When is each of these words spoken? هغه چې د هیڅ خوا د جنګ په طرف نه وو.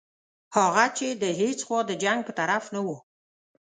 هغه 0.57 0.85
چې 0.97 1.07
د 1.21 1.23
هیڅ 1.41 1.59
خوا 1.67 1.79
د 1.87 1.91
جنګ 2.03 2.19
په 2.27 2.33
طرف 2.39 2.63
نه 2.75 2.79
وو. 2.85 2.97